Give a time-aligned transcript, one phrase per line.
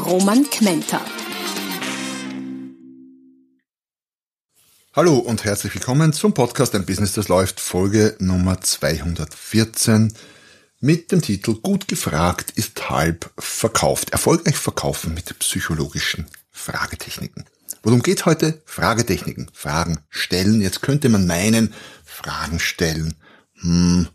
[0.00, 1.00] Roman Kmenter.
[4.94, 10.12] Hallo und herzlich willkommen zum Podcast Ein Business, das läuft, Folge Nummer 214
[10.80, 14.10] mit dem Titel Gut gefragt ist halb verkauft.
[14.10, 17.44] Erfolgreich verkaufen mit psychologischen Fragetechniken.
[17.82, 18.62] Worum geht heute?
[18.64, 19.50] Fragetechniken.
[19.52, 20.62] Fragen stellen.
[20.62, 23.16] Jetzt könnte man meinen, Fragen stellen.
[23.60, 24.08] Hm,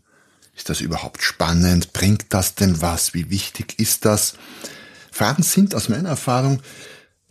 [0.56, 1.92] ist das überhaupt spannend?
[1.92, 3.14] Bringt das denn was?
[3.14, 4.34] Wie wichtig ist das?
[5.16, 6.60] Fragen sind aus meiner Erfahrung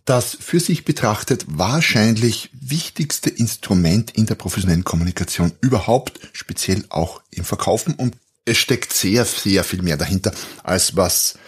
[0.06, 7.44] das für sich betrachtet wahrscheinlich wichtigste Instrument in der professionellen Kommunikation überhaupt, speziell auch im
[7.44, 7.94] Verkaufen.
[7.94, 11.38] Und es steckt sehr, sehr viel mehr dahinter, als was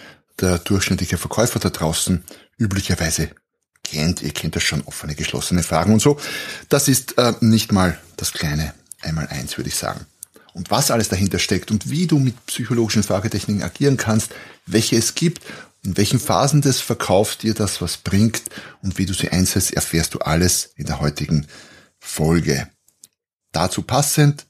[0.40, 2.24] der durchschnittliche Verkäufer da draußen
[2.58, 3.30] üblicherweise
[3.84, 4.22] kennt.
[4.22, 6.18] Ihr kennt das schon, offene, geschlossene Fragen und so.
[6.68, 10.04] Das ist äh, nicht mal das kleine einmal eins, würde ich sagen.
[10.52, 14.32] Und was alles dahinter steckt und wie du mit psychologischen Fragetechniken agieren kannst,
[14.66, 15.44] welche es gibt
[15.84, 18.42] in welchen Phasen des Verkaufs dir das was bringt
[18.82, 21.46] und wie du sie einsetzt, erfährst du alles in der heutigen
[21.98, 22.68] Folge.
[23.52, 24.46] Dazu passend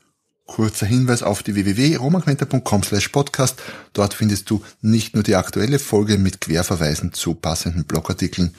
[0.47, 3.61] kurzer Hinweis auf die www.romanquenter.com slash podcast.
[3.93, 8.55] Dort findest du nicht nur die aktuelle Folge mit Querverweisen zu passenden Blogartikeln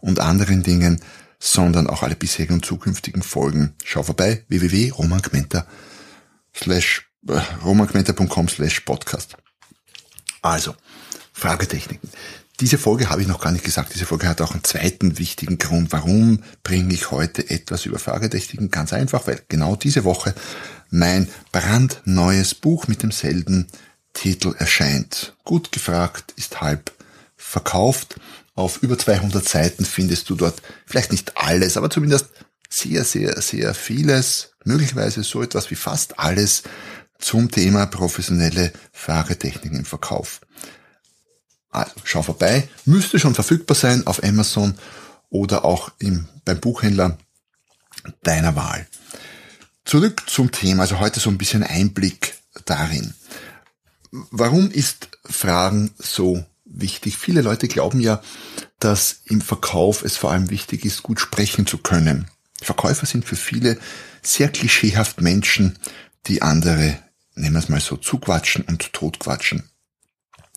[0.00, 1.00] und anderen Dingen,
[1.38, 3.74] sondern auch alle bisherigen und zukünftigen Folgen.
[3.84, 5.66] Schau vorbei www.romanquenter
[6.54, 9.36] slash äh, romanquenter.com slash podcast.
[10.40, 10.74] Also,
[11.32, 12.08] Fragetechniken.
[12.60, 13.94] Diese Folge habe ich noch gar nicht gesagt.
[13.94, 15.90] Diese Folge hat auch einen zweiten wichtigen Grund.
[15.90, 18.70] Warum bringe ich heute etwas über Fragetechniken?
[18.70, 20.34] Ganz einfach, weil genau diese Woche
[20.90, 23.66] mein brandneues Buch mit demselben
[24.12, 25.34] Titel erscheint.
[25.44, 26.92] Gut gefragt ist halb
[27.36, 28.16] verkauft.
[28.54, 32.28] Auf über 200 Seiten findest du dort vielleicht nicht alles, aber zumindest
[32.68, 36.62] sehr, sehr, sehr vieles, möglicherweise so etwas wie fast alles
[37.18, 40.40] zum Thema professionelle Fragetechniken im Verkauf.
[41.72, 44.78] Also schau vorbei, müsste schon verfügbar sein auf Amazon
[45.30, 47.18] oder auch im, beim Buchhändler
[48.22, 48.86] deiner Wahl.
[49.84, 52.34] Zurück zum Thema, also heute so ein bisschen Einblick
[52.66, 53.14] darin.
[54.10, 57.16] Warum ist Fragen so wichtig?
[57.16, 58.22] Viele Leute glauben ja,
[58.78, 62.28] dass im Verkauf es vor allem wichtig ist, gut sprechen zu können.
[62.60, 63.78] Verkäufer sind für viele
[64.20, 65.78] sehr klischeehaft Menschen,
[66.26, 66.98] die andere,
[67.34, 69.71] nehmen wir es mal so, zuquatschen und totquatschen.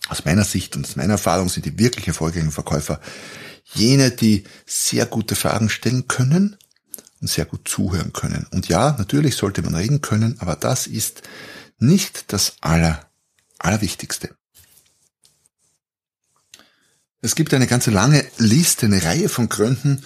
[0.08, 3.00] Aus meiner Sicht und aus meiner Erfahrung sind die wirklich erfolgreichen Verkäufer
[3.74, 6.58] jene, die sehr gute Fragen stellen können
[7.22, 8.46] und sehr gut zuhören können.
[8.52, 11.24] Und ja, natürlich sollte man reden können, aber das ist
[11.80, 13.06] nicht das Aller,
[13.58, 14.36] Allerwichtigste.
[17.22, 20.04] Es gibt eine ganze lange Liste, eine Reihe von Gründen,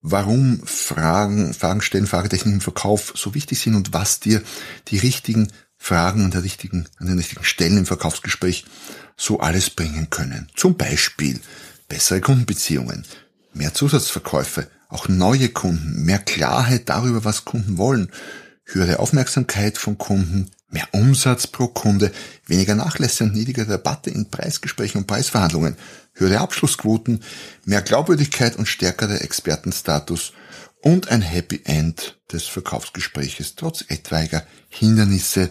[0.00, 4.42] warum Fragen, Fragen stellen, Fragetechniken im Verkauf so wichtig sind und was dir
[4.86, 8.64] die richtigen Fragen an, der richtigen, an den richtigen Stellen im Verkaufsgespräch
[9.18, 10.48] so alles bringen können.
[10.56, 11.38] Zum Beispiel
[11.88, 13.04] bessere Kundenbeziehungen,
[13.52, 18.10] mehr Zusatzverkäufe, auch neue Kunden, mehr Klarheit darüber, was Kunden wollen,
[18.64, 22.12] höhere Aufmerksamkeit von Kunden, mehr Umsatz pro Kunde,
[22.46, 25.76] weniger Nachlässe und niedrigere Debatte in Preisgesprächen und Preisverhandlungen,
[26.14, 27.22] höhere Abschlussquoten,
[27.64, 30.32] mehr Glaubwürdigkeit und stärkerer Expertenstatus
[30.80, 35.50] und ein Happy End des Verkaufsgespräches trotz etwaiger Hindernisse,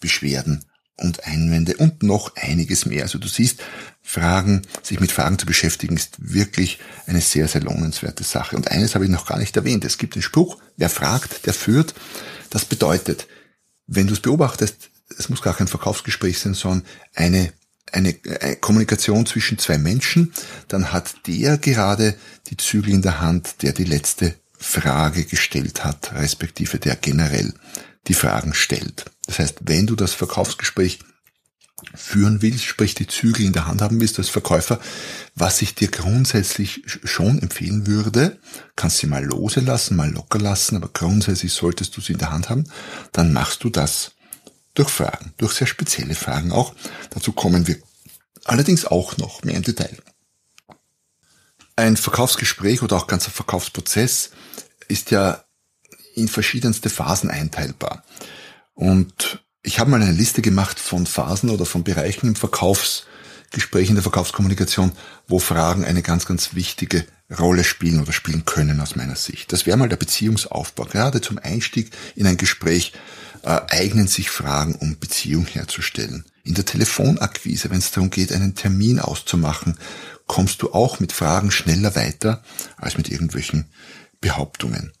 [0.00, 0.64] Beschwerden
[0.98, 3.04] und Einwände und noch einiges mehr.
[3.04, 3.62] Also du siehst,
[4.02, 8.56] Fragen, sich mit Fragen zu beschäftigen, ist wirklich eine sehr, sehr lohnenswerte Sache.
[8.56, 9.84] Und eines habe ich noch gar nicht erwähnt.
[9.84, 11.94] Es gibt den Spruch, wer fragt, der führt.
[12.50, 13.26] Das bedeutet,
[13.86, 17.52] wenn du es beobachtest, es muss gar kein Verkaufsgespräch sein, sondern eine,
[17.92, 20.32] eine, eine Kommunikation zwischen zwei Menschen,
[20.68, 22.14] dann hat der gerade
[22.48, 27.54] die Zügel in der Hand, der die letzte Frage gestellt hat, respektive der generell
[28.06, 29.06] die Fragen stellt.
[29.26, 31.00] Das heißt, wenn du das Verkaufsgespräch
[31.94, 34.80] führen willst, sprich die Zügel in der Hand haben willst als Verkäufer,
[35.34, 38.38] was ich dir grundsätzlich schon empfehlen würde,
[38.74, 42.32] kannst sie mal lose lassen, mal locker lassen, aber grundsätzlich solltest du sie in der
[42.32, 42.64] Hand haben,
[43.12, 44.12] dann machst du das
[44.74, 46.74] durch Fragen, durch sehr spezielle Fragen auch.
[47.10, 47.76] Dazu kommen wir
[48.44, 49.96] allerdings auch noch mehr im Detail.
[51.76, 54.30] Ein Verkaufsgespräch oder auch ganzer Verkaufsprozess
[54.88, 55.44] ist ja
[56.18, 58.04] in verschiedenste Phasen einteilbar.
[58.74, 63.06] Und ich habe mal eine Liste gemacht von Phasen oder von Bereichen im Verkaufs
[63.50, 64.92] Gespräche in der Verkaufskommunikation,
[65.26, 67.06] wo Fragen eine ganz, ganz wichtige
[67.38, 69.52] Rolle spielen oder spielen können aus meiner Sicht.
[69.52, 70.84] Das wäre mal der Beziehungsaufbau.
[70.84, 72.92] Gerade zum Einstieg in ein Gespräch
[73.42, 76.24] äh, eignen sich Fragen, um Beziehung herzustellen.
[76.44, 79.78] In der Telefonakquise, wenn es darum geht, einen Termin auszumachen,
[80.26, 82.42] kommst du auch mit Fragen schneller weiter
[82.76, 83.66] als mit irgendwelchen
[84.20, 84.92] Behauptungen.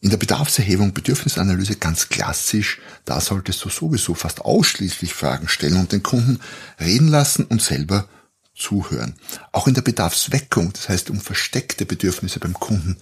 [0.00, 5.90] In der Bedarfserhebung, Bedürfnisanalyse ganz klassisch, da solltest du sowieso fast ausschließlich Fragen stellen und
[5.90, 6.38] den Kunden
[6.78, 8.08] reden lassen und selber
[8.54, 9.16] zuhören.
[9.50, 12.96] Auch in der Bedarfsweckung, das heißt um versteckte Bedürfnisse beim Kunden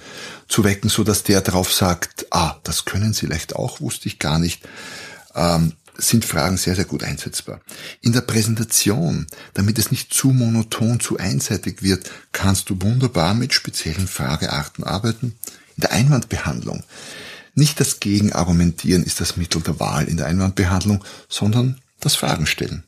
[0.49, 4.19] zu wecken, so dass der darauf sagt, ah, das können Sie vielleicht auch, wusste ich
[4.19, 4.63] gar nicht,
[5.35, 7.61] ähm, sind Fragen sehr, sehr gut einsetzbar.
[8.03, 13.55] In der Präsentation, damit es nicht zu monoton, zu einseitig wird, kannst du wunderbar mit
[13.55, 15.37] speziellen Fragearten arbeiten.
[15.77, 16.83] In der Einwandbehandlung,
[17.55, 22.85] nicht das Gegenargumentieren ist das Mittel der Wahl in der Einwandbehandlung, sondern das Fragen stellen.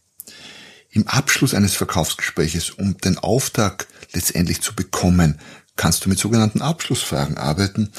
[0.91, 5.39] Im Abschluss eines Verkaufsgespräches, um den Auftrag letztendlich zu bekommen,
[5.77, 7.93] kannst du mit sogenannten Abschlussfragen arbeiten.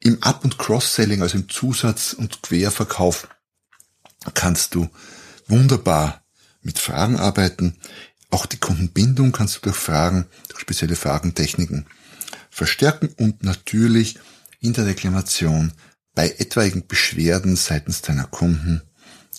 [0.00, 3.28] Im Up- und Cross-Selling, also im Zusatz- und Querverkauf,
[4.34, 4.88] kannst du
[5.46, 6.24] wunderbar
[6.62, 7.76] mit Fragen arbeiten.
[8.30, 11.86] Auch die Kundenbindung kannst du durch Fragen, durch spezielle Fragentechniken
[12.50, 14.18] verstärken und natürlich
[14.72, 15.72] der Reklamation
[16.14, 18.82] bei etwaigen Beschwerden seitens deiner Kunden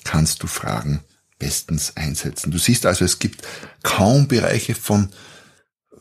[0.04, 1.02] kannst du Fragen
[1.40, 2.52] bestens einsetzen.
[2.52, 3.46] Du siehst also, es gibt
[3.84, 5.10] kaum Bereiche von,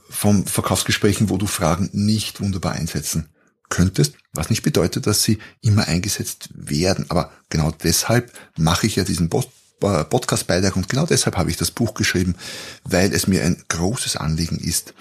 [0.08, 3.28] von Verkaufsgesprächen, wo du Fragen nicht wunderbar einsetzen
[3.68, 7.06] könntest, was nicht bedeutet, dass sie immer eingesetzt werden.
[7.08, 11.70] Aber genau deshalb mache ich ja diesen äh, Podcast-Beitrag und genau deshalb habe ich das
[11.70, 12.36] Buch geschrieben,
[12.84, 14.94] weil es mir ein großes Anliegen ist,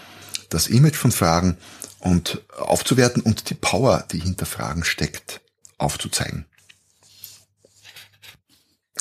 [0.50, 1.58] das Image von Fragen
[2.06, 5.42] und aufzuwerten und die Power, die hinter Fragen steckt,
[5.80, 6.46] aufzuzeigen.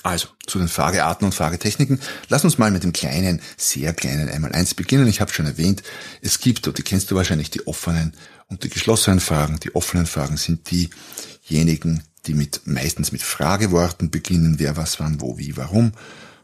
[0.03, 2.01] Also, zu den Fragearten und Fragetechniken.
[2.29, 5.07] Lass uns mal mit dem kleinen, sehr kleinen einmal eins beginnen.
[5.07, 5.83] Ich habe schon erwähnt,
[6.23, 8.15] es gibt, und die kennst du wahrscheinlich, die offenen
[8.49, 9.61] und die geschlossenen Fragen.
[9.61, 14.59] Die offenen Fragen sind diejenigen, die mit, meistens mit Frageworten beginnen.
[14.59, 15.93] Wer, was, wann, wo, wie, warum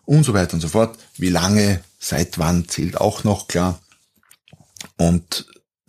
[0.05, 0.99] und so weiter und so fort.
[1.17, 3.81] Wie lange, seit wann zählt auch noch, klar.
[4.97, 5.47] Und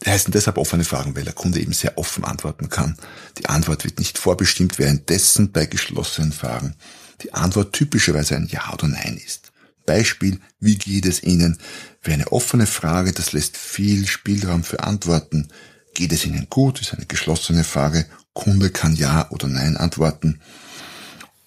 [0.10, 2.98] heißen deshalb offene Fragen, weil der Kunde eben sehr offen antworten kann.
[3.38, 6.76] Die Antwort wird nicht vorbestimmt, währenddessen bei geschlossenen Fragen
[7.24, 9.52] die Antwort typischerweise ein Ja oder Nein ist.
[9.86, 11.60] Beispiel, wie geht es Ihnen?
[12.02, 15.50] Wäre eine offene Frage, das lässt viel Spielraum für Antworten.
[15.94, 16.82] Geht es Ihnen gut?
[16.82, 18.06] Ist eine geschlossene Frage.
[18.34, 20.40] Kunde kann Ja oder Nein antworten.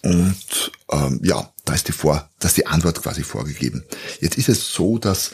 [0.02, 3.84] Und ähm, ja, da ist die Vor, da ist die Antwort quasi vorgegeben.
[4.20, 5.30] Jetzt ist es so, dass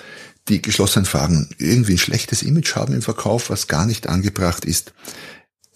[0.51, 4.93] die geschlossenen Fragen irgendwie ein schlechtes Image haben im Verkauf, was gar nicht angebracht ist.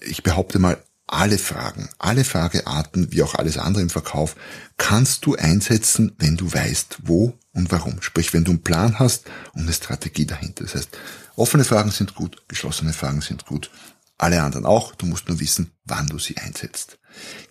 [0.01, 4.37] Ich behaupte mal, alle Fragen, alle Fragearten, wie auch alles andere im Verkauf,
[4.79, 8.01] kannst du einsetzen, wenn du weißt, wo und warum.
[8.01, 10.65] Sprich, wenn du einen Plan hast und eine Strategie dahinter.
[10.65, 10.89] Das heißt,
[11.37, 13.71] offene Fragen sind gut, geschlossene Fragen sind gut.
[14.17, 14.95] Alle anderen auch.
[14.95, 16.99] Du musst nur wissen, wann du sie einsetzt.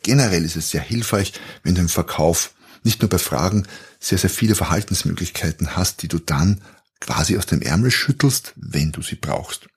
[0.01, 2.53] Generell ist es sehr hilfreich, wenn du im Verkauf
[2.83, 3.67] nicht nur bei Fragen
[3.99, 6.61] sehr, sehr viele Verhaltensmöglichkeiten hast, die du dann
[7.03, 9.67] quasi aus dem Ärmel schüttelst, wenn du sie brauchst.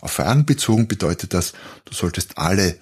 [0.00, 1.54] Auf Fragen bezogen bedeutet das,
[1.86, 2.78] du solltest alle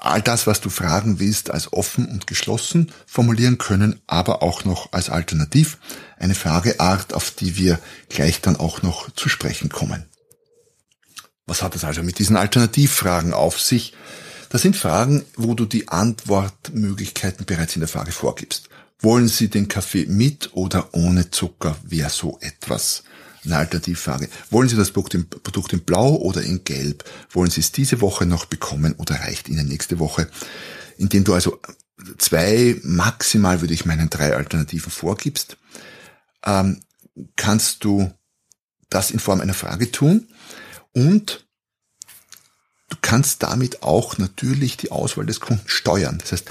[0.00, 4.92] all das, was du fragen willst, als offen und geschlossen formulieren können, aber auch noch
[4.92, 5.78] als Alternativ
[6.18, 7.78] eine Frageart, auf die wir
[8.08, 10.04] gleich dann auch noch zu sprechen kommen.
[11.46, 13.94] Was hat es also mit diesen Alternativfragen auf sich?
[14.50, 18.68] Das sind Fragen, wo du die Antwortmöglichkeiten bereits in der Frage vorgibst.
[19.00, 21.76] Wollen Sie den Kaffee mit oder ohne Zucker?
[21.82, 23.04] Wäre so etwas
[23.46, 24.28] eine Alternativfrage.
[24.50, 27.04] Wollen Sie das Produkt in, Produkt in Blau oder in Gelb?
[27.30, 30.28] Wollen Sie es diese Woche noch bekommen oder reicht Ihnen nächste Woche?
[30.98, 31.60] Indem du also
[32.18, 35.56] zwei, maximal würde ich meinen drei Alternativen vorgibst,
[36.44, 36.80] ähm,
[37.36, 38.12] kannst du
[38.90, 40.28] das in Form einer Frage tun
[40.92, 41.46] und
[42.88, 46.18] du kannst damit auch natürlich die Auswahl des Kunden steuern.
[46.18, 46.50] Das heißt,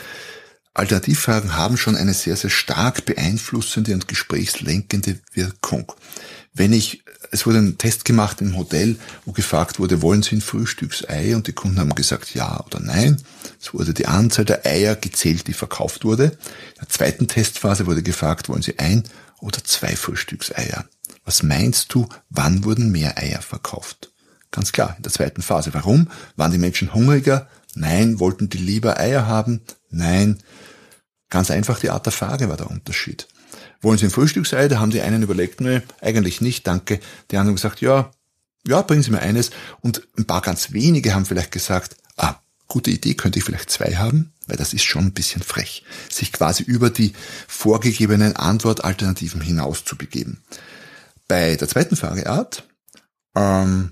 [0.74, 5.94] Alternativfragen haben schon eine sehr, sehr stark beeinflussende und gesprächslenkende Wirkung.
[6.58, 8.96] Wenn ich, es wurde ein Test gemacht im Hotel,
[9.26, 11.36] wo gefragt wurde, wollen Sie ein Frühstücksei?
[11.36, 13.22] Und die Kunden haben gesagt ja oder nein.
[13.62, 16.24] Es wurde die Anzahl der Eier gezählt, die verkauft wurde.
[16.24, 19.04] In der zweiten Testphase wurde gefragt, wollen Sie ein
[19.42, 20.86] oder zwei Frühstückseier?
[21.26, 24.14] Was meinst du, wann wurden mehr Eier verkauft?
[24.52, 25.74] Ganz klar, in der zweiten Phase.
[25.74, 26.10] Warum?
[26.38, 27.50] Waren die Menschen hungriger?
[27.74, 28.22] Nein.
[28.22, 29.60] Wollten die lieber Eier haben?
[29.90, 30.42] Nein.
[31.30, 33.28] Ganz einfach die Art der Frage war der Unterschied.
[33.82, 34.68] Wollen Sie ein Frühstücksei?
[34.68, 37.00] Da haben die einen überlegt, nee, eigentlich nicht, danke.
[37.32, 38.12] Die anderen gesagt, ja,
[38.68, 39.52] ja, bringen Sie mir eines.
[39.82, 42.36] Und ein paar ganz wenige haben vielleicht gesagt, ah,
[42.68, 44.34] gute Idee, könnte ich vielleicht zwei haben?
[44.48, 47.14] Weil das ist schon ein bisschen frech, sich quasi über die
[47.48, 50.44] vorgegebenen Antwortalternativen hinaus zu begeben.
[51.28, 52.64] Bei der zweiten Frageart,
[53.36, 53.92] ähm,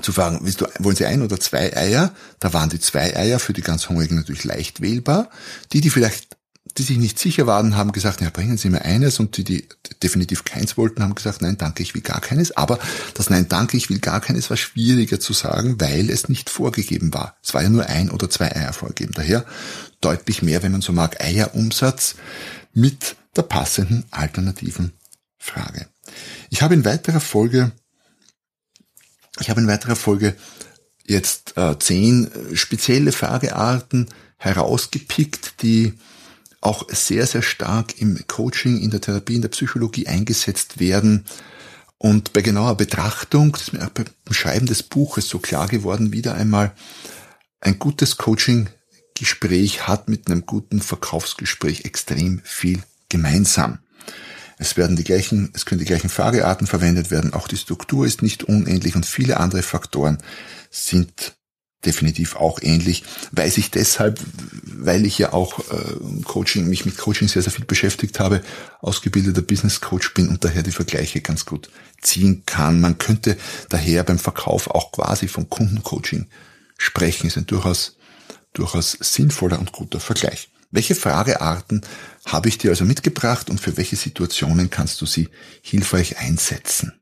[0.00, 2.14] zu fragen, willst du, wollen Sie ein oder zwei Eier?
[2.40, 5.28] Da waren die zwei Eier für die ganz Hungrigen natürlich leicht wählbar.
[5.72, 6.36] Die, die vielleicht,
[6.78, 9.66] die sich nicht sicher waren, haben gesagt, ja, bringen Sie mir eines und die, die
[10.02, 12.56] definitiv keins wollten, haben gesagt, nein, danke, ich will gar keines.
[12.56, 12.78] Aber
[13.14, 17.14] das Nein, danke, ich will gar keines war schwieriger zu sagen, weil es nicht vorgegeben
[17.14, 17.36] war.
[17.42, 19.12] Es war ja nur ein oder zwei Eier vorgegeben.
[19.14, 19.44] Daher
[20.00, 22.16] deutlich mehr, wenn man so mag, Eierumsatz
[22.74, 24.92] mit der passenden alternativen
[25.38, 25.88] Frage.
[26.50, 27.72] Ich habe in weiterer Folge
[29.40, 30.36] ich habe in weiterer Folge
[31.04, 35.94] jetzt äh, zehn spezielle Fragearten herausgepickt, die
[36.62, 41.26] auch sehr, sehr stark im Coaching, in der Therapie, in der Psychologie eingesetzt werden.
[41.98, 46.12] Und bei genauer Betrachtung, das ist mir auch beim Schreiben des Buches so klar geworden,
[46.12, 46.72] wieder einmal,
[47.60, 53.80] ein gutes Coaching-Gespräch hat mit einem guten Verkaufsgespräch extrem viel gemeinsam.
[54.58, 58.22] Es werden die gleichen, es können die gleichen Fragearten verwendet werden, auch die Struktur ist
[58.22, 60.18] nicht unähnlich und viele andere Faktoren
[60.70, 61.34] sind
[61.84, 63.04] definitiv auch ähnlich.
[63.32, 64.20] Weiß ich deshalb,
[64.64, 68.42] weil ich ja auch äh, Coaching, mich mit Coaching sehr, sehr viel beschäftigt habe,
[68.80, 71.70] ausgebildeter Business Coach bin und daher die Vergleiche ganz gut
[72.00, 72.80] ziehen kann.
[72.80, 73.36] Man könnte
[73.68, 76.26] daher beim Verkauf auch quasi vom Kundencoaching
[76.78, 77.26] sprechen.
[77.26, 77.96] Ist ein durchaus,
[78.52, 80.48] durchaus sinnvoller und guter Vergleich.
[80.70, 81.82] Welche Fragearten
[82.24, 85.28] habe ich dir also mitgebracht und für welche Situationen kannst du sie
[85.60, 86.92] hilfreich einsetzen?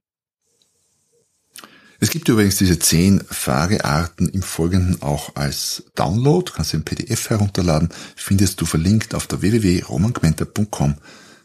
[2.02, 7.28] Es gibt übrigens diese zehn Fragearten im Folgenden auch als Download, kannst du im PDF
[7.28, 10.96] herunterladen, findest du verlinkt auf der www.romangmenta.com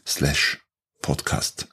[0.06, 0.58] slash
[1.02, 1.68] podcast.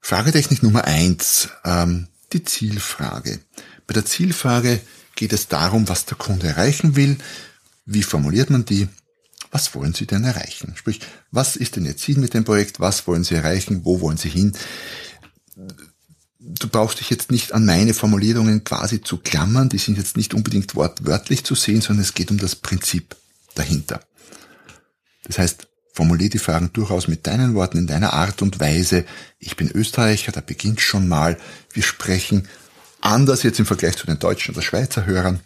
[0.00, 3.40] Fragetechnik Nummer eins: ähm, die Zielfrage.
[3.86, 4.80] Bei der Zielfrage
[5.14, 7.18] geht es darum, was der Kunde erreichen will,
[7.84, 8.88] wie formuliert man die?
[9.50, 10.72] Was wollen Sie denn erreichen?
[10.76, 11.00] Sprich,
[11.30, 12.80] was ist denn Ihr Ziel mit dem Projekt?
[12.80, 13.84] Was wollen Sie erreichen?
[13.84, 14.54] Wo wollen Sie hin?
[16.44, 19.68] Du brauchst dich jetzt nicht an meine Formulierungen quasi zu klammern.
[19.68, 23.14] Die sind jetzt nicht unbedingt wortwörtlich zu sehen, sondern es geht um das Prinzip
[23.54, 24.00] dahinter.
[25.24, 29.04] Das heißt, formulier die Fragen durchaus mit deinen Worten, in deiner Art und Weise.
[29.38, 31.38] Ich bin Österreicher, da beginnt schon mal.
[31.72, 32.48] Wir sprechen
[33.00, 35.40] anders jetzt im Vergleich zu den Deutschen oder Schweizer Hörern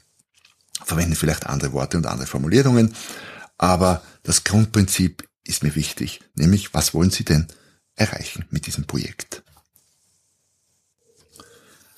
[0.84, 2.94] verwenden vielleicht andere Worte und andere Formulierungen,
[3.58, 7.46] aber das Grundprinzip ist mir wichtig, nämlich was wollen Sie denn
[7.94, 9.42] erreichen mit diesem Projekt?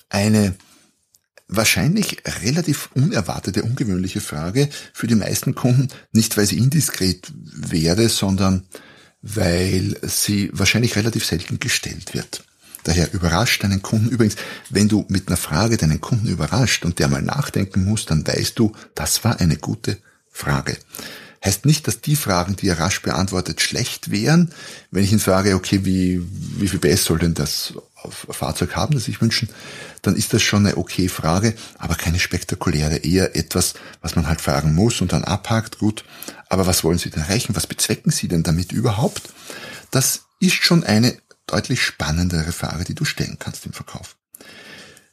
[0.08, 0.54] Eine
[1.48, 8.64] wahrscheinlich relativ unerwartete, ungewöhnliche Frage für die meisten Kunden, nicht weil sie indiskret wäre, sondern
[9.22, 12.44] weil sie wahrscheinlich relativ selten gestellt wird.
[12.84, 14.08] Daher überrascht deinen Kunden.
[14.08, 14.36] Übrigens,
[14.70, 18.58] wenn du mit einer Frage deinen Kunden überrascht und der mal nachdenken muss, dann weißt
[18.58, 19.98] du, das war eine gute
[20.30, 20.76] Frage.
[21.44, 24.52] Heißt nicht, dass die Fragen, die er rasch beantwortet, schlecht wären.
[24.90, 26.20] Wenn ich ihn frage, okay, wie,
[26.58, 27.74] wie viel PS soll denn das
[28.10, 29.48] Fahrzeug haben, das ich wünschen,
[30.02, 34.40] dann ist das schon eine okay Frage, aber keine spektakuläre, eher etwas, was man halt
[34.40, 36.04] fragen muss und dann abhakt, gut.
[36.48, 37.56] Aber was wollen Sie denn erreichen?
[37.56, 39.30] Was bezwecken Sie denn damit überhaupt?
[39.90, 41.16] Das ist schon eine
[41.46, 44.16] deutlich spannendere Frage, die du stellen kannst im Verkauf.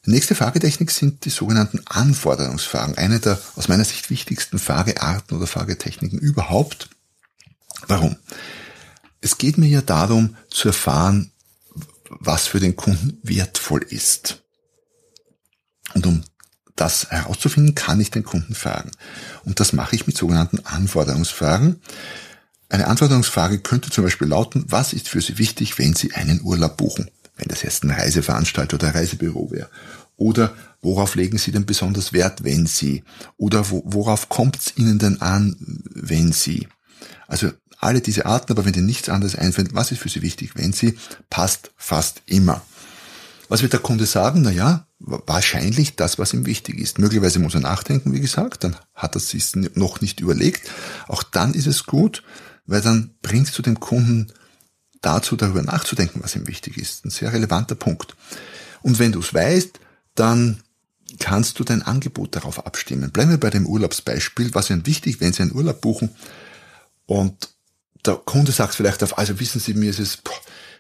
[0.05, 2.97] Die nächste Fragetechnik sind die sogenannten Anforderungsfragen.
[2.97, 6.89] Eine der aus meiner Sicht wichtigsten Fragearten oder Fragetechniken überhaupt.
[7.87, 8.15] Warum?
[9.21, 11.31] Es geht mir ja darum zu erfahren,
[12.09, 14.43] was für den Kunden wertvoll ist.
[15.95, 16.23] Und um
[16.75, 18.91] das herauszufinden, kann ich den Kunden fragen.
[19.43, 21.81] Und das mache ich mit sogenannten Anforderungsfragen.
[22.69, 26.77] Eine Anforderungsfrage könnte zum Beispiel lauten, was ist für Sie wichtig, wenn Sie einen Urlaub
[26.77, 27.09] buchen?
[27.35, 29.69] Wenn das jetzt ein Reiseveranstalter oder ein Reisebüro wäre.
[30.17, 33.03] Oder worauf legen Sie denn besonders Wert, wenn Sie?
[33.37, 35.55] Oder worauf kommt es Ihnen denn an,
[35.93, 36.67] wenn Sie?
[37.27, 40.51] Also alle diese Arten, aber wenn dir nichts anderes einfällt, was ist für Sie wichtig,
[40.55, 40.97] wenn Sie,
[41.29, 42.61] passt fast immer.
[43.47, 44.41] Was wird der Kunde sagen?
[44.41, 46.97] Na ja, wahrscheinlich das, was ihm wichtig ist.
[46.97, 50.69] Möglicherweise muss er nachdenken, wie gesagt, dann hat er sich noch nicht überlegt.
[51.07, 52.23] Auch dann ist es gut,
[52.65, 54.31] weil dann bringst du dem Kunden
[55.05, 57.05] dazu, darüber nachzudenken, was ihm wichtig ist.
[57.05, 58.15] Ein sehr relevanter Punkt.
[58.81, 59.79] Und wenn du es weißt,
[60.15, 60.61] dann
[61.19, 63.11] kannst du dein Angebot darauf abstimmen.
[63.11, 64.53] Bleiben wir bei dem Urlaubsbeispiel.
[64.53, 66.09] Was ist wichtig, wenn Sie einen Urlaub buchen
[67.05, 67.49] und
[68.05, 70.33] der Kunde sagt vielleicht auf, also wissen Sie, mir ist es, boah,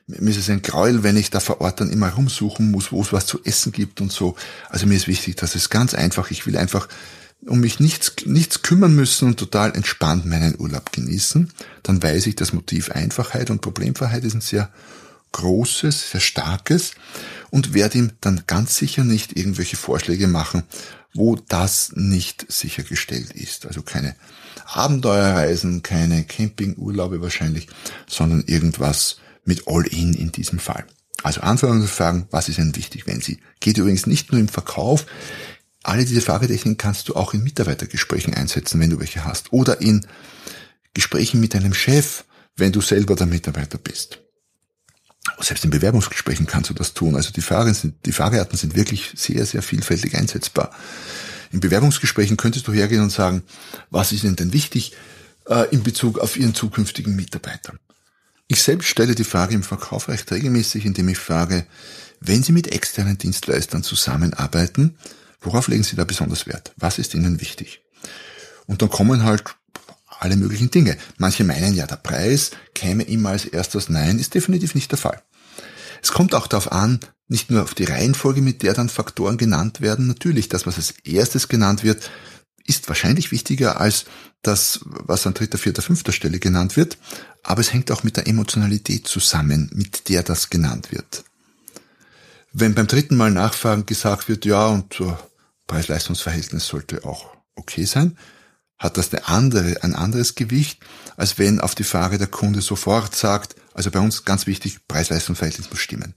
[0.07, 3.01] mir ist es ein Gräuel, wenn ich da vor Ort dann immer rumsuchen muss, wo
[3.01, 4.35] es was zu essen gibt und so.
[4.69, 6.87] Also mir ist wichtig, dass es ganz einfach, ich will einfach
[7.41, 11.51] um mich nichts, nichts kümmern müssen und total entspannt meinen Urlaub genießen,
[11.83, 14.71] dann weiß ich, das Motiv Einfachheit und Problemfreiheit ist ein sehr
[15.31, 16.91] großes, sehr starkes
[17.51, 20.63] und werde ihm dann ganz sicher nicht irgendwelche Vorschläge machen,
[21.13, 23.65] wo das nicht sichergestellt ist.
[23.65, 24.15] Also keine
[24.65, 27.67] Abenteuerreisen, keine Campingurlaube wahrscheinlich,
[28.07, 30.85] sondern irgendwas mit All-In in diesem Fall.
[31.23, 33.39] Also Anforderungsfragen, was ist Ihnen wichtig, wenn Sie?
[33.59, 35.05] Geht übrigens nicht nur im Verkauf.
[35.85, 39.53] Alle diese Fragetechniken kannst du auch in Mitarbeitergesprächen einsetzen, wenn du welche hast.
[39.53, 40.07] Oder in
[40.95, 42.23] Gesprächen mit deinem Chef,
[42.55, 44.17] wenn du selber der Mitarbeiter bist.
[45.39, 47.15] Selbst in Bewerbungsgesprächen kannst du das tun.
[47.15, 50.71] Also die, Fragen sind, die Fragearten sind wirklich sehr, sehr vielfältig einsetzbar.
[51.51, 53.43] In Bewerbungsgesprächen könntest du hergehen und sagen,
[53.91, 54.93] was ist Ihnen denn wichtig
[55.47, 57.75] äh, in Bezug auf Ihren zukünftigen Mitarbeiter?
[58.47, 61.67] Ich selbst stelle die Frage im Verkauf recht regelmäßig, indem ich frage,
[62.21, 64.97] wenn Sie mit externen Dienstleistern zusammenarbeiten,
[65.45, 66.73] worauf legen Sie da besonders Wert?
[66.77, 67.81] Was ist Ihnen wichtig?
[68.67, 69.43] Und dann kommen halt
[70.19, 70.97] alle möglichen Dinge.
[71.17, 73.89] Manche meinen ja, der Preis käme immer als erstes.
[73.89, 75.21] Nein, ist definitiv nicht der Fall.
[76.01, 79.81] Es kommt auch darauf an, nicht nur auf die Reihenfolge, mit der dann Faktoren genannt
[79.81, 80.07] werden.
[80.07, 82.09] Natürlich, das, was als erstes genannt wird,
[82.65, 84.05] ist wahrscheinlich wichtiger als
[84.41, 86.97] das, was an dritter, vierter, fünfter Stelle genannt wird.
[87.43, 91.23] Aber es hängt auch mit der Emotionalität zusammen, mit der das genannt wird.
[92.53, 95.01] Wenn beim dritten Mal nachfragen gesagt wird, ja, und
[95.67, 98.17] Preis-Leistungs-Verhältnis sollte auch okay sein,
[98.77, 100.79] hat das eine andere, ein anderes Gewicht,
[101.15, 105.69] als wenn auf die Frage der Kunde sofort sagt, also bei uns ganz wichtig, Preis-Leistung-Verhältnis
[105.69, 106.13] muss stimmen.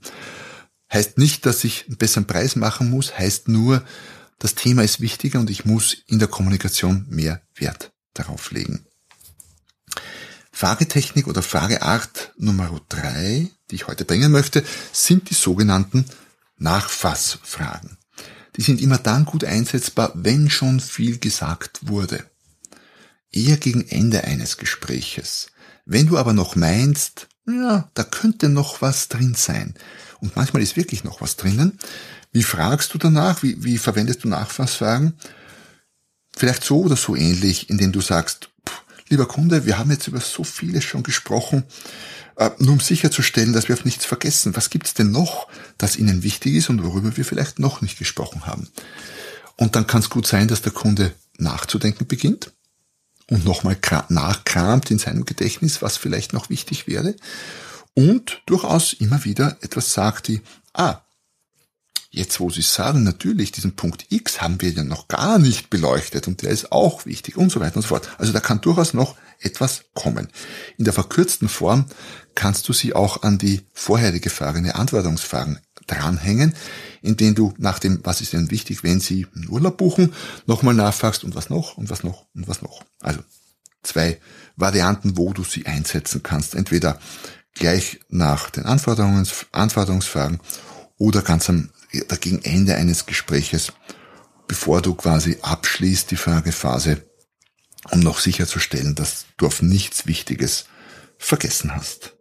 [0.91, 3.83] Heißt nicht, dass ich einen besseren Preis machen muss, heißt nur,
[4.39, 8.85] das Thema ist wichtiger und ich muss in der Kommunikation mehr Wert darauf legen.
[10.51, 16.05] Fragetechnik oder Frageart Nummer drei, die ich heute bringen möchte, sind die sogenannten
[16.57, 17.98] Nachfassfragen.
[18.55, 22.23] Die sind immer dann gut einsetzbar, wenn schon viel gesagt wurde
[23.31, 25.47] eher gegen Ende eines Gespräches.
[25.85, 29.73] Wenn du aber noch meinst, ja, da könnte noch was drin sein,
[30.19, 31.79] und manchmal ist wirklich noch was drinnen,
[32.31, 33.41] wie fragst du danach?
[33.41, 35.13] Wie, wie verwendest du Nachfassfragen?
[36.35, 38.49] Vielleicht so oder so ähnlich, indem du sagst,
[39.07, 41.63] lieber Kunde, wir haben jetzt über so vieles schon gesprochen,
[42.59, 44.55] nur um sicherzustellen, dass wir auf nichts vergessen.
[44.55, 48.45] Was gibt's denn noch, das Ihnen wichtig ist und worüber wir vielleicht noch nicht gesprochen
[48.45, 48.69] haben?
[49.57, 52.51] Und dann kann es gut sein, dass der Kunde nachzudenken beginnt
[53.29, 53.77] und nochmal
[54.09, 57.15] nachkramt in seinem Gedächtnis, was vielleicht noch wichtig wäre
[57.93, 60.41] und durchaus immer wieder etwas sagt wie,
[60.73, 61.01] ah,
[62.09, 66.27] jetzt wo Sie sagen, natürlich, diesen Punkt X haben wir ja noch gar nicht beleuchtet
[66.27, 68.09] und der ist auch wichtig und so weiter und so fort.
[68.17, 70.27] Also da kann durchaus noch etwas kommen.
[70.77, 71.85] In der verkürzten Form
[72.35, 76.55] kannst du sie auch an die vorherige Frage, eine Antwortungsfragen dranhängen,
[77.01, 80.13] in denen du nach dem, was ist denn wichtig, wenn Sie einen Urlaub buchen,
[80.45, 82.83] nochmal nachfragst und was noch und was noch und was noch.
[83.01, 83.19] Also
[83.81, 84.19] zwei
[84.55, 86.53] Varianten, wo du sie einsetzen kannst.
[86.53, 86.99] Entweder
[87.53, 90.39] gleich nach den Anforderungs Anforderungsfragen
[90.97, 93.73] oder ganz am gegen Ende eines Gespräches,
[94.47, 97.03] bevor du quasi abschließt die Fragephase,
[97.91, 100.65] um noch sicherzustellen, dass du auf nichts Wichtiges
[101.17, 102.13] vergessen hast.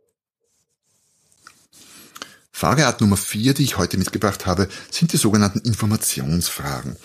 [2.59, 6.97] Frageart Nummer vier, die ich heute mitgebracht habe, sind die sogenannten Informationsfragen.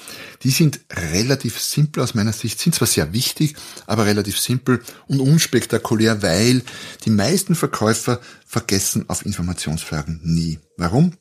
[0.41, 5.19] Die sind relativ simpel aus meiner Sicht, sind zwar sehr wichtig, aber relativ simpel und
[5.19, 6.63] unspektakulär, weil
[7.05, 10.59] die meisten Verkäufer vergessen auf Informationsfragen nie.
[10.75, 11.13] Warum?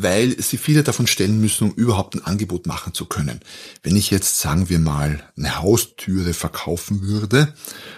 [0.00, 3.40] Weil sie viele davon stellen müssen, um überhaupt ein Angebot machen zu können.
[3.82, 7.52] Wenn ich jetzt, sagen wir mal, eine Haustüre verkaufen würde,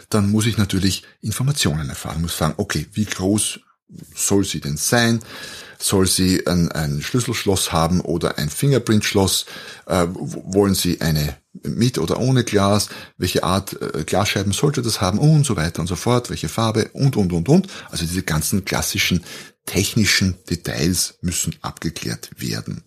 [0.08, 3.60] dann muss ich natürlich Informationen erfahren, muss fragen, okay, wie groß
[4.14, 5.20] soll sie denn sein?
[5.78, 9.46] Soll sie ein, ein Schlüsselschloss haben oder ein Fingerprint-Schloss?
[9.86, 12.90] Äh, wollen Sie eine mit oder ohne Glas?
[13.16, 15.18] Welche Art äh, Glasscheiben sollte das haben?
[15.18, 16.28] Und so weiter und so fort.
[16.28, 16.90] Welche Farbe?
[16.92, 17.66] Und, und, und, und.
[17.90, 19.24] Also diese ganzen klassischen
[19.66, 22.82] technischen Details müssen abgeklärt werden.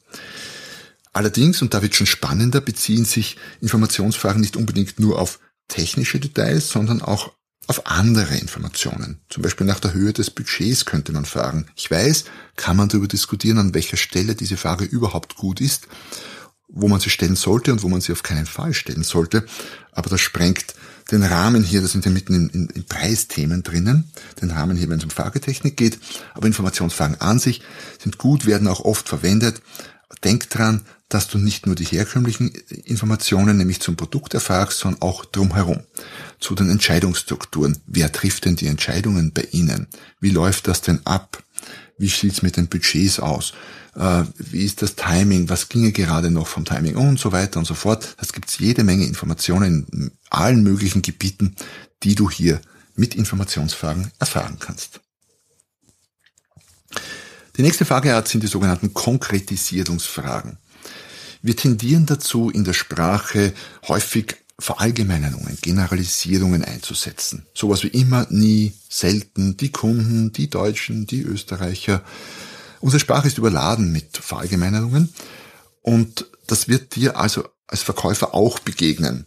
[1.14, 6.70] Allerdings, und da wird schon spannender, beziehen sich Informationsfragen nicht unbedingt nur auf technische Details,
[6.70, 7.34] sondern auch
[7.68, 9.22] auf andere Informationen.
[9.30, 11.68] Zum Beispiel nach der Höhe des Budgets könnte man fragen.
[11.76, 15.88] Ich weiß, kann man darüber diskutieren, an welcher Stelle diese Frage überhaupt gut ist,
[16.68, 19.46] wo man sie stellen sollte und wo man sie auf keinen Fall stellen sollte.
[19.92, 20.74] Aber das sprengt
[21.12, 24.10] den Rahmen hier, da sind wir mitten in, in, in Preisthemen drinnen,
[24.42, 26.00] den Rahmen hier, wenn es um Fragetechnik geht.
[26.34, 27.62] Aber Informationsfragen an sich
[28.02, 29.62] sind gut, werden auch oft verwendet.
[30.24, 32.50] Denk dran, dass du nicht nur die herkömmlichen
[32.86, 35.82] Informationen, nämlich zum Produkt erfragst, sondern auch drumherum.
[36.40, 37.78] Zu den Entscheidungsstrukturen.
[37.86, 39.88] Wer trifft denn die Entscheidungen bei Ihnen?
[40.20, 41.44] Wie läuft das denn ab?
[41.98, 43.54] Wie sieht's mit den Budgets aus?
[43.96, 45.50] Äh, wie ist das Timing?
[45.50, 46.96] Was ginge gerade noch vom Timing?
[46.96, 48.16] Und so weiter und so fort.
[48.20, 51.56] Das gibt's jede Menge Informationen in allen möglichen Gebieten,
[52.04, 52.62] die du hier
[52.96, 55.02] mit Informationsfragen erfahren kannst.
[57.58, 60.58] Die nächste Frageart sind die sogenannten Konkretisierungsfragen.
[61.44, 63.54] Wir tendieren dazu, in der Sprache
[63.88, 67.46] häufig Verallgemeinerungen, Generalisierungen einzusetzen.
[67.54, 72.02] Sowas wie immer, nie, selten, die Kunden, die Deutschen, die Österreicher.
[72.80, 75.14] Unsere Sprache ist überladen mit Verallgemeinerungen
[75.82, 79.26] und das wird dir also als Verkäufer auch begegnen.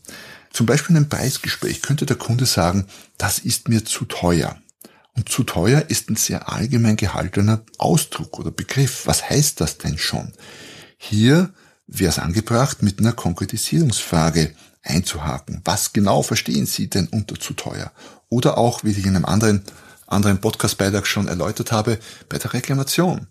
[0.54, 2.86] Zum Beispiel in einem Preisgespräch könnte der Kunde sagen,
[3.18, 4.56] das ist mir zu teuer.
[5.14, 9.06] Und zu teuer ist ein sehr allgemein gehaltener Ausdruck oder Begriff.
[9.06, 10.32] Was heißt das denn schon?
[10.96, 11.52] Hier
[11.86, 15.60] wäre es angebracht, mit einer Konkretisierungsfrage einzuhaken.
[15.64, 17.92] Was genau verstehen Sie denn unter zu teuer?
[18.28, 19.62] Oder auch, wie ich in einem anderen,
[20.06, 23.26] anderen Podcast-Beitrag schon erläutert habe, bei der Reklamation.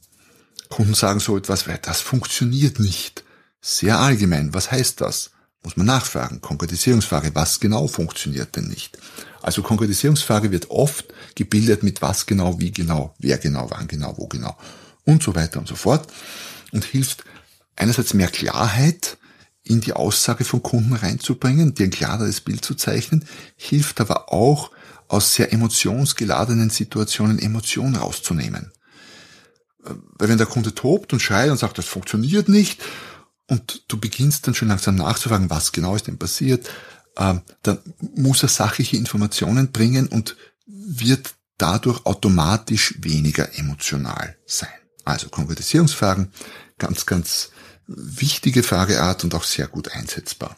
[0.69, 3.23] Kunden sagen so etwas, weil das funktioniert nicht.
[3.61, 4.53] Sehr allgemein.
[4.53, 5.31] Was heißt das?
[5.63, 6.41] Muss man nachfragen.
[6.41, 7.33] Konkretisierungsfrage.
[7.33, 8.97] Was genau funktioniert denn nicht?
[9.41, 14.27] Also Konkretisierungsfrage wird oft gebildet mit was genau, wie genau, wer genau, wann genau, wo
[14.27, 14.57] genau
[15.05, 16.07] und so weiter und so fort
[16.71, 17.23] und hilft
[17.75, 19.17] einerseits mehr Klarheit
[19.63, 24.71] in die Aussage von Kunden reinzubringen, dir ein klareres Bild zu zeichnen, hilft aber auch
[25.07, 28.71] aus sehr emotionsgeladenen Situationen Emotionen rauszunehmen.
[29.79, 32.81] Weil wenn der Kunde tobt und schreit und sagt, das funktioniert nicht,
[33.47, 36.67] und du beginnst dann schon langsam nachzufragen, was genau ist denn passiert,
[37.15, 37.79] äh, dann
[38.15, 40.35] muss er sachliche Informationen bringen und
[40.65, 44.69] wird dadurch automatisch weniger emotional sein.
[45.03, 46.31] Also Konkretisierungsfragen,
[46.77, 47.51] ganz, ganz
[47.87, 50.57] wichtige Frageart und auch sehr gut einsetzbar.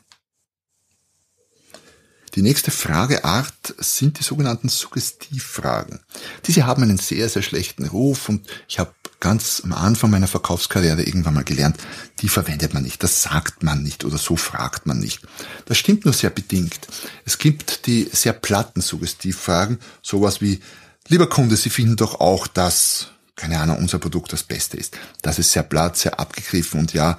[2.35, 6.01] Die nächste Frageart sind die sogenannten Suggestivfragen.
[6.45, 11.01] Diese haben einen sehr, sehr schlechten Ruf und ich habe ganz am Anfang meiner Verkaufskarriere
[11.01, 11.77] irgendwann mal gelernt,
[12.21, 15.21] die verwendet man nicht, das sagt man nicht oder so fragt man nicht.
[15.65, 16.87] Das stimmt nur sehr bedingt.
[17.25, 20.59] Es gibt die sehr platten Suggestivfragen, sowas wie,
[21.07, 24.97] lieber Kunde, Sie finden doch auch, dass, keine Ahnung, unser Produkt das Beste ist.
[25.21, 27.17] Das ist sehr platt, sehr abgegriffen und ja,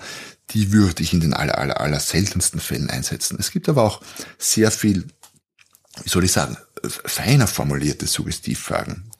[0.50, 3.36] die würde ich in den aller, aller, aller seltensten Fällen einsetzen.
[3.38, 4.02] Es gibt aber auch
[4.36, 5.06] sehr viel,
[6.02, 9.10] wie soll ich sagen, feiner formulierte Suggestivfragen.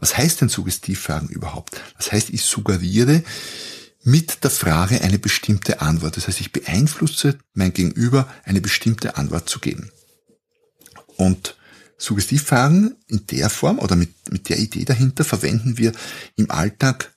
[0.00, 1.80] Was heißt denn Suggestivfragen überhaupt?
[1.96, 3.22] Das heißt, ich suggeriere
[4.02, 6.16] mit der Frage eine bestimmte Antwort.
[6.16, 9.90] Das heißt, ich beeinflusse mein Gegenüber, eine bestimmte Antwort zu geben.
[11.16, 11.56] Und
[11.98, 15.92] Suggestivfragen in der Form oder mit, mit der Idee dahinter verwenden wir
[16.36, 17.12] im Alltag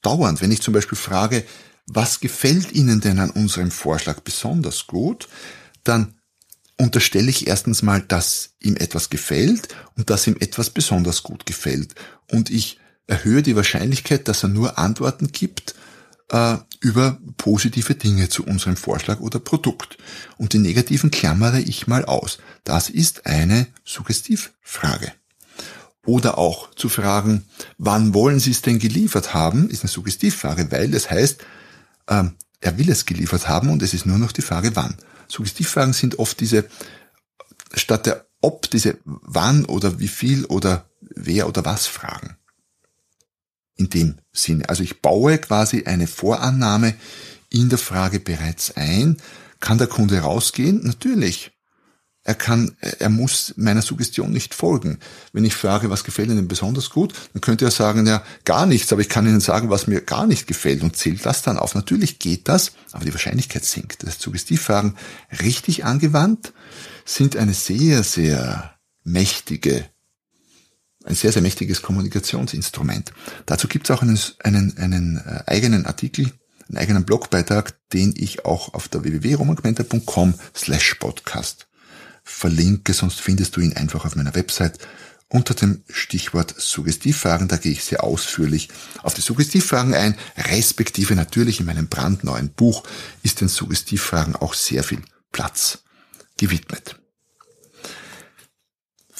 [0.00, 0.40] dauernd.
[0.40, 1.44] Wenn ich zum Beispiel frage,
[1.86, 5.28] was gefällt Ihnen denn an unserem Vorschlag besonders gut,
[5.82, 6.14] dann
[6.78, 11.94] unterstelle ich erstens mal, dass ihm etwas gefällt und dass ihm etwas besonders gut gefällt.
[12.30, 15.74] Und ich erhöhe die Wahrscheinlichkeit, dass er nur Antworten gibt
[16.30, 19.98] äh, über positive Dinge zu unserem Vorschlag oder Produkt.
[20.38, 22.38] Und die negativen klammere ich mal aus.
[22.64, 25.12] Das ist eine Suggestivfrage.
[26.04, 27.44] Oder auch zu fragen,
[27.78, 31.44] wann wollen Sie es denn geliefert haben, ist eine Suggestivfrage, weil das heißt,
[32.08, 34.96] ähm, er will es geliefert haben und es ist nur noch die Frage, wann.
[35.28, 36.66] Suggestivfragen sind oft diese,
[37.74, 42.36] statt der ob, diese wann oder wie viel oder wer oder was Fragen.
[43.76, 44.68] In dem Sinne.
[44.68, 46.94] Also ich baue quasi eine Vorannahme
[47.50, 49.16] in der Frage bereits ein.
[49.60, 50.84] Kann der Kunde rausgehen?
[50.84, 51.52] Natürlich.
[52.24, 55.00] Er kann, er muss meiner Suggestion nicht folgen.
[55.32, 58.92] Wenn ich frage, was gefällt Ihnen besonders gut, dann könnte er sagen, ja, gar nichts,
[58.92, 61.74] aber ich kann Ihnen sagen, was mir gar nicht gefällt und zählt das dann auf.
[61.74, 64.06] Natürlich geht das, aber die Wahrscheinlichkeit sinkt.
[64.06, 64.96] Das Suggestivfragen
[65.40, 66.52] richtig angewandt
[67.04, 69.84] sind eine sehr, sehr mächtige,
[71.04, 73.12] ein sehr, sehr mächtiges Kommunikationsinstrument.
[73.46, 76.32] Dazu gibt es auch einen, einen, einen äh, eigenen Artikel,
[76.68, 81.66] einen eigenen Blogbeitrag, den ich auch auf der www.romangmenta.com slash podcast
[82.22, 84.78] verlinke, sonst findest du ihn einfach auf meiner Website
[85.28, 87.48] unter dem Stichwort Suggestivfragen.
[87.48, 88.68] Da gehe ich sehr ausführlich
[89.02, 92.84] auf die Suggestivfragen ein, respektive natürlich in meinem brandneuen Buch
[93.22, 95.00] ist den Suggestivfragen auch sehr viel
[95.32, 95.82] Platz
[96.36, 97.01] gewidmet.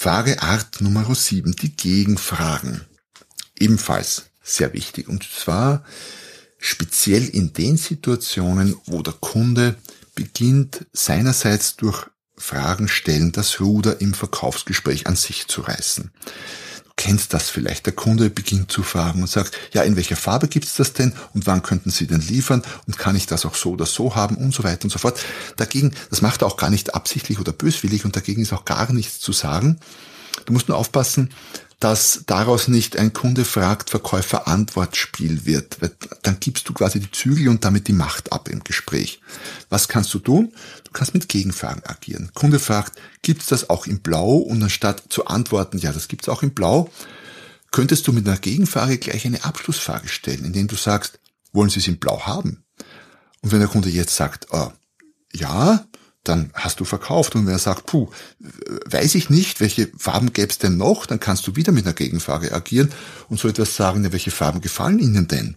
[0.02, 2.80] Frageart Nummer 7, die Gegenfragen.
[3.56, 5.84] Ebenfalls sehr wichtig und zwar
[6.58, 9.76] speziell in den Situationen, wo der Kunde
[10.16, 16.10] beginnt seinerseits durch Fragen stellen, das Ruder im Verkaufsgespräch an sich zu reißen.
[16.96, 17.86] Kennst das vielleicht.
[17.86, 21.46] Der Kunde beginnt zu fragen und sagt, ja, in welcher Farbe gibt's das denn und
[21.46, 24.54] wann könnten Sie denn liefern und kann ich das auch so oder so haben und
[24.54, 25.18] so weiter und so fort.
[25.56, 28.92] Dagegen, das macht er auch gar nicht absichtlich oder böswillig und dagegen ist auch gar
[28.92, 29.78] nichts zu sagen.
[30.44, 31.30] Du musst nur aufpassen,
[31.82, 35.78] dass daraus nicht ein Kunde fragt, Verkäufer Antwortspiel wird.
[36.22, 39.20] Dann gibst du quasi die Zügel und damit die Macht ab im Gespräch.
[39.68, 40.52] Was kannst du tun?
[40.84, 42.30] Du kannst mit Gegenfragen agieren.
[42.34, 44.36] Kunde fragt, gibt's das auch in Blau?
[44.36, 46.88] Und anstatt zu antworten, ja, das gibt's auch in Blau,
[47.72, 51.18] könntest du mit einer Gegenfrage gleich eine Abschlussfrage stellen, indem du sagst,
[51.52, 52.62] wollen Sie es in Blau haben?
[53.40, 54.70] Und wenn der Kunde jetzt sagt, oh,
[55.32, 55.84] ja,
[56.24, 57.34] dann hast du verkauft.
[57.34, 58.08] Und wenn er sagt, puh,
[58.86, 61.94] weiß ich nicht, welche Farben gäbe es denn noch, dann kannst du wieder mit einer
[61.94, 62.92] Gegenfrage agieren
[63.28, 65.56] und so etwas sagen, ja, welche Farben gefallen Ihnen denn?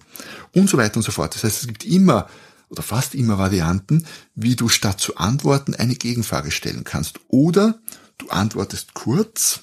[0.54, 1.36] Und so weiter und so fort.
[1.36, 2.28] Das heißt, es gibt immer
[2.70, 7.20] oder fast immer Varianten, wie du statt zu antworten eine Gegenfrage stellen kannst.
[7.28, 7.80] Oder
[8.18, 9.62] du antwortest kurz,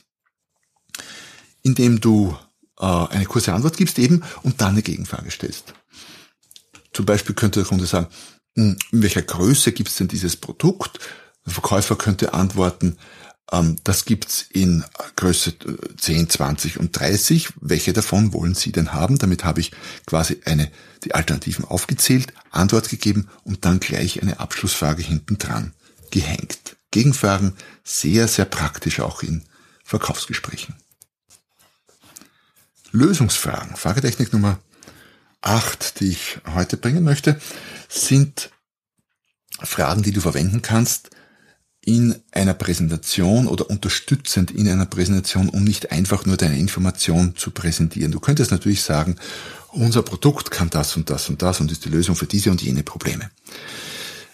[1.63, 2.37] indem du
[2.79, 5.75] äh, eine kurze Antwort gibst eben und dann eine Gegenfrage stellst.
[6.93, 8.09] Zum Beispiel könnte der Kunde sagen,
[8.55, 10.99] in welcher Größe gibt es denn dieses Produkt?
[11.47, 12.97] Der Verkäufer könnte antworten,
[13.53, 14.85] ähm, das gibt's in
[15.17, 15.55] Größe
[15.97, 17.51] 10, äh, 20 und 30.
[17.61, 19.19] Welche davon wollen Sie denn haben?
[19.19, 19.73] Damit habe ich
[20.07, 20.71] quasi eine,
[21.05, 25.73] die Alternativen aufgezählt, Antwort gegeben und dann gleich eine Abschlussfrage hinten dran
[26.11, 26.77] gehängt.
[26.91, 29.45] Gegenfragen sehr, sehr praktisch auch in
[29.85, 30.75] Verkaufsgesprächen.
[32.91, 33.77] Lösungsfragen.
[33.77, 34.59] Fragetechnik Nummer
[35.43, 37.39] acht, die ich heute bringen möchte,
[37.89, 38.51] sind
[39.61, 41.11] Fragen, die du verwenden kannst
[41.85, 47.51] in einer Präsentation oder unterstützend in einer Präsentation, um nicht einfach nur deine Information zu
[47.51, 48.13] präsentieren.
[48.13, 49.17] Du könntest natürlich sagen,
[49.73, 52.63] unser Produkt kann das und das und das und ist die Lösung für diese und
[52.63, 53.31] jene Probleme.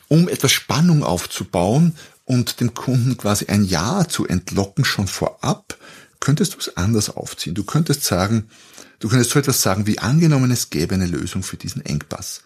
[0.09, 1.95] Um etwas Spannung aufzubauen
[2.25, 5.79] und dem Kunden quasi ein Ja zu entlocken schon vorab,
[6.21, 7.55] könntest du es anders aufziehen.
[7.55, 8.51] Du könntest sagen,
[8.99, 12.43] Du könntest so etwas sagen wie angenommen, es gäbe eine Lösung für diesen Engpass.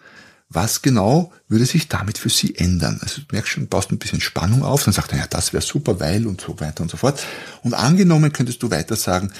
[0.49, 2.99] Was genau würde sich damit für Sie ändern?
[3.01, 5.63] Also du merkst schon, baust ein bisschen Spannung auf, dann sagt er, ja, das wäre
[5.63, 7.25] super, weil und so weiter und so fort.
[7.63, 9.31] Und angenommen könntest du weiter sagen,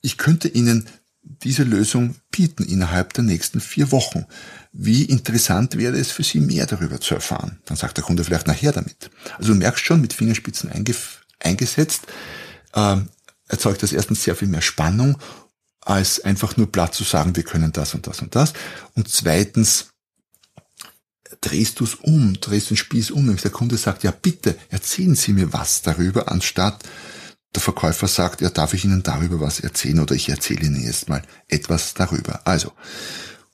[0.00, 0.86] ich könnte Ihnen
[1.22, 4.26] diese Lösung bieten innerhalb der nächsten vier Wochen.
[4.72, 7.58] Wie interessant wäre es für Sie, mehr darüber zu erfahren?
[7.64, 9.10] Dann sagt der Kunde vielleicht nachher damit.
[9.38, 10.70] Also du merkst schon, mit Fingerspitzen
[11.40, 12.06] eingesetzt,
[12.74, 12.96] äh,
[13.48, 15.18] erzeugt das erstens sehr viel mehr Spannung
[15.88, 18.52] als einfach nur platt zu sagen, wir können das und das und das.
[18.94, 19.86] Und zweitens
[21.40, 25.14] drehst du es um, drehst den Spieß um, nämlich der Kunde sagt, ja bitte, erzählen
[25.14, 26.82] Sie mir was darüber, anstatt
[27.54, 31.08] der Verkäufer sagt, ja darf ich Ihnen darüber was erzählen oder ich erzähle Ihnen jetzt
[31.08, 32.46] mal etwas darüber.
[32.46, 32.72] Also,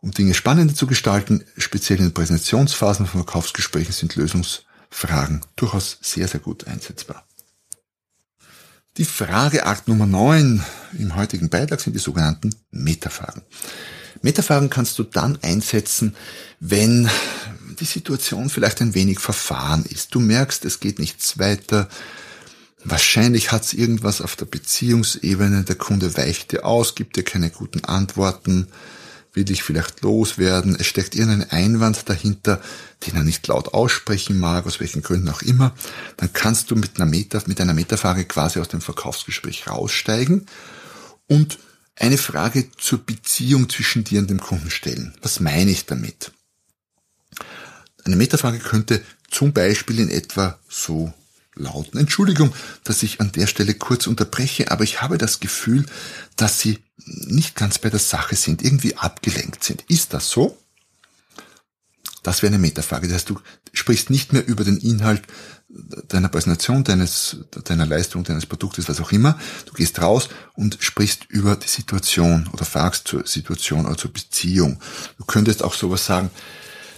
[0.01, 6.41] um Dinge spannender zu gestalten, speziell in Präsentationsphasen von Verkaufsgesprächen sind Lösungsfragen durchaus sehr, sehr
[6.41, 7.29] gut einsetzbar.
[8.97, 10.65] Die Frageart Nummer 9
[11.01, 13.43] im heutigen Beitrag sind die sogenannten Metafragen.
[14.23, 16.15] Metafragen kannst du dann einsetzen,
[16.61, 17.11] wenn
[17.81, 20.15] die Situation vielleicht ein wenig verfahren ist.
[20.15, 21.89] Du merkst, es geht nichts weiter.
[22.85, 25.65] Wahrscheinlich hat es irgendwas auf der Beziehungsebene.
[25.65, 28.69] Der Kunde weicht dir aus, gibt dir keine guten Antworten
[29.35, 32.63] will dich vielleicht loswerden, es steckt irgendein Einwand dahinter,
[33.07, 35.75] den er nicht laut aussprechen mag, aus welchen Gründen auch immer,
[36.17, 40.47] dann kannst du mit einer, Meta, mit einer Metafrage quasi aus dem Verkaufsgespräch raussteigen
[41.27, 41.59] und
[41.97, 45.15] eine Frage zur Beziehung zwischen dir und dem Kunden stellen.
[45.23, 46.33] Was meine ich damit?
[48.05, 51.13] Eine Metafrage könnte zum Beispiel in etwa so
[51.57, 51.99] lauten.
[51.99, 55.87] Entschuldigung, dass ich an der Stelle kurz unterbreche, aber ich habe das Gefühl,
[56.37, 59.85] dass Sie nicht ganz bei der Sache sind, irgendwie abgelenkt sind.
[59.89, 60.57] Ist das so?
[62.23, 63.07] Das wäre eine Metafrage.
[63.07, 63.41] Das heißt, du
[63.73, 65.23] sprichst nicht mehr über den Inhalt
[66.09, 69.39] deiner Präsentation, deines, deiner Leistung, deines Produktes, was auch immer.
[69.67, 74.81] Du gehst raus und sprichst über die Situation oder fragst zur Situation oder zur Beziehung.
[75.19, 76.31] Du könntest auch sowas sagen,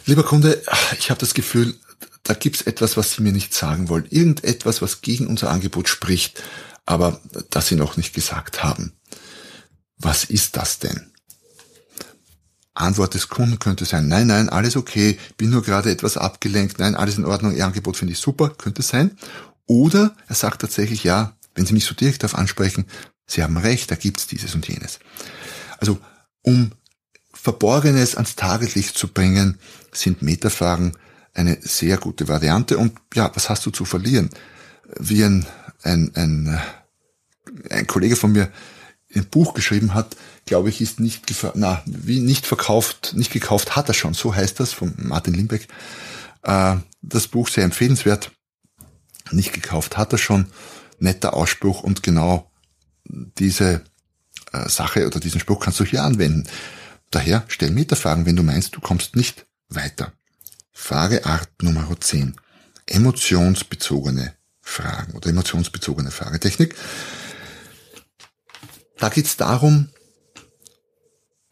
[0.04, 0.62] lieber Kunde,
[0.98, 1.74] ich habe das Gefühl,
[2.22, 4.06] da gibt's etwas, was Sie mir nicht sagen wollen.
[4.10, 6.42] Irgendetwas, was gegen unser Angebot spricht,
[6.84, 8.92] aber das Sie noch nicht gesagt haben.
[9.98, 11.12] Was ist das denn?
[12.74, 16.94] Antwort des Kunden könnte sein, nein, nein, alles okay, bin nur gerade etwas abgelenkt, nein,
[16.94, 19.16] alles in Ordnung, Ihr Angebot finde ich super, könnte sein.
[19.66, 22.84] Oder er sagt tatsächlich, ja, wenn Sie mich so direkt darauf ansprechen,
[23.26, 24.98] Sie haben recht, da gibt's dieses und jenes.
[25.78, 25.98] Also,
[26.42, 26.72] um
[27.32, 29.58] Verborgenes ans Tageslicht zu bringen,
[29.92, 30.92] sind Metafragen
[31.34, 32.78] eine sehr gute Variante.
[32.78, 34.30] Und ja, was hast du zu verlieren?
[34.98, 35.46] Wie ein,
[35.82, 36.60] ein, ein,
[37.70, 38.50] ein Kollege von mir
[39.14, 40.16] ein Buch geschrieben hat,
[40.46, 44.60] glaube ich, ist nicht, na, wie nicht verkauft, nicht gekauft hat er schon, so heißt
[44.60, 45.68] das, von Martin Limbeck.
[46.42, 48.32] Äh, das Buch sehr empfehlenswert.
[49.30, 50.46] Nicht gekauft hat er schon.
[50.98, 52.50] Netter Ausspruch und genau
[53.04, 53.84] diese
[54.52, 56.48] äh, Sache oder diesen Spruch kannst du hier anwenden.
[57.10, 60.12] Daher stell Metafragen, wenn du meinst, du kommst nicht weiter.
[60.72, 62.36] Frageart Nummer 10.
[62.86, 66.74] Emotionsbezogene Fragen oder emotionsbezogene Fragetechnik.
[68.98, 69.90] Da geht es darum,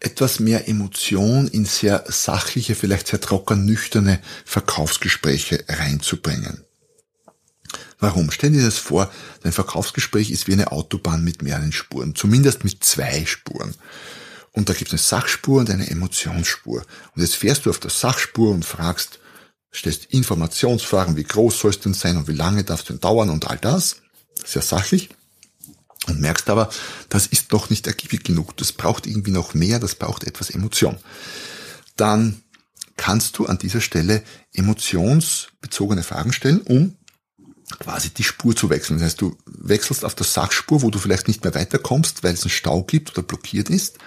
[0.01, 6.65] etwas mehr Emotion in sehr sachliche, vielleicht sehr trocken, nüchterne Verkaufsgespräche reinzubringen.
[7.99, 8.31] Warum?
[8.31, 9.11] Stell dir das vor,
[9.43, 13.75] dein Verkaufsgespräch ist wie eine Autobahn mit mehreren Spuren, zumindest mit zwei Spuren.
[14.53, 16.85] Und da gibt es eine Sachspur und eine Emotionsspur.
[17.15, 19.21] Und jetzt fährst du auf der Sachspur und fragst
[19.75, 23.31] stellst Informationsfragen, wie groß soll es denn sein und wie lange darf es denn dauern
[23.31, 23.97] und all das.
[24.45, 25.09] Sehr sachlich.
[26.07, 26.71] Und merkst aber,
[27.09, 28.57] das ist noch nicht ergiebig genug.
[28.57, 30.99] Das braucht irgendwie noch mehr, das braucht etwas Emotion.
[31.97, 32.43] Dann
[32.97, 36.97] kannst du an dieser Stelle emotionsbezogene Fragen stellen, um
[37.79, 38.99] quasi die Spur zu wechseln.
[38.99, 42.43] Das heißt, du wechselst auf der Sachspur, wo du vielleicht nicht mehr weiterkommst, weil es
[42.43, 43.99] einen Stau gibt oder blockiert ist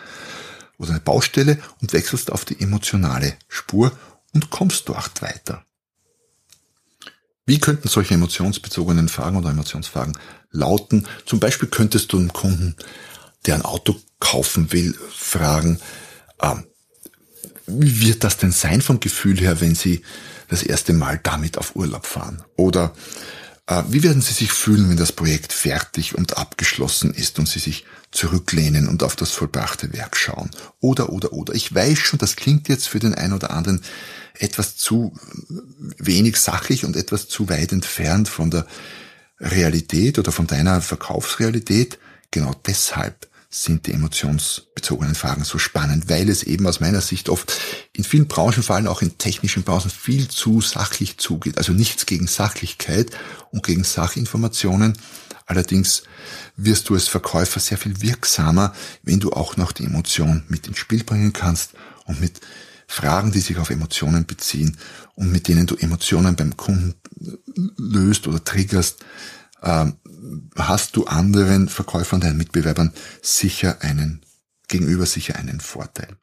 [0.78, 3.92] oder eine Baustelle und wechselst auf die emotionale Spur
[4.34, 5.66] und kommst dort weiter.
[7.48, 10.18] Wie könnten solche emotionsbezogenen Fragen oder Emotionsfragen
[10.52, 11.08] lauten?
[11.26, 12.76] Zum Beispiel könntest du einen Kunden,
[13.46, 15.80] der ein Auto kaufen will, fragen,
[16.42, 16.66] ähm,
[17.66, 20.02] wie wird das denn sein vom Gefühl her, wenn Sie
[20.50, 22.44] das erste Mal damit auf Urlaub fahren?
[22.58, 22.94] Oder
[23.66, 27.60] äh, wie werden Sie sich fühlen, wenn das Projekt fertig und abgeschlossen ist und Sie
[27.60, 30.52] sich zurücklehnen und auf das vollbrachte Werk schauen?
[30.82, 31.54] Oder, oder, oder.
[31.56, 33.82] Ich weiß schon, das klingt jetzt für den einen oder anderen
[34.40, 35.14] etwas zu
[35.98, 38.66] wenig sachlich und etwas zu weit entfernt von der
[39.40, 42.00] Realität oder von deiner Verkaufsrealität.
[42.32, 47.54] Genau deshalb sind die emotionsbezogenen Fragen so spannend, weil es eben aus meiner Sicht oft
[47.94, 51.58] in vielen Branchen, vor allem auch in technischen Branchen, viel zu sachlich zugeht.
[51.58, 53.12] Also nichts gegen Sachlichkeit
[53.52, 54.98] und gegen Sachinformationen.
[55.46, 56.04] Allerdings
[56.58, 58.74] wirst du als Verkäufer sehr viel wirksamer,
[59.04, 61.72] wenn du auch noch die Emotion mit ins Spiel bringen kannst
[62.06, 62.42] und mit
[62.88, 64.78] Fragen, die sich auf Emotionen beziehen
[65.16, 66.96] und mit denen du Emotionen beim Kunden
[67.78, 69.04] löst oder triggerst,
[69.62, 69.98] ähm,
[70.56, 74.22] hast du anderen Verkäufern, deinen Mitbewerbern sicher einen,
[74.68, 76.18] gegenüber sicher einen Vorteil.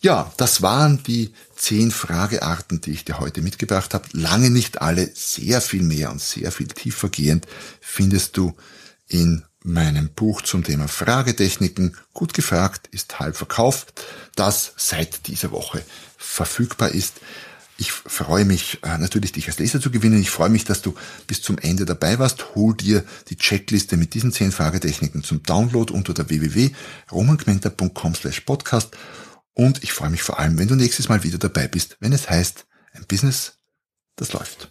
[0.00, 4.08] Ja, das waren die zehn Fragearten, die ich dir heute mitgebracht habe.
[4.12, 7.46] Lange nicht alle, sehr viel mehr und sehr viel tiefergehend
[7.80, 8.54] findest du
[9.08, 11.96] in meinem Buch zum Thema Fragetechniken.
[12.12, 14.00] Gut gefragt ist halb verkauft,
[14.34, 15.82] das seit dieser Woche
[16.16, 17.20] verfügbar ist.
[17.78, 20.20] Ich freue mich äh, natürlich, dich als Leser zu gewinnen.
[20.20, 20.94] Ich freue mich, dass du
[21.26, 22.54] bis zum Ende dabei warst.
[22.54, 28.96] Hol dir die Checkliste mit diesen zehn Fragetechniken zum Download unter der www.romangmenta.com slash podcast.
[29.52, 32.30] Und ich freue mich vor allem, wenn du nächstes Mal wieder dabei bist, wenn es
[32.30, 33.58] heißt, ein Business,
[34.16, 34.70] das läuft.